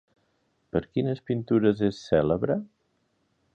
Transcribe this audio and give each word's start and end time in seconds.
Per 0.75 0.81
quines 0.95 1.21
pintures 1.27 1.85
és 1.91 2.01
cèlebre? 2.09 2.59